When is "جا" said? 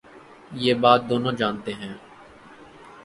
1.39-1.47